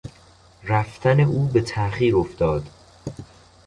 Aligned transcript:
رفتن 0.63 1.19
او 1.19 1.47
به 1.47 1.61
تاخیر 1.61 2.15
افتاد. 2.15 2.67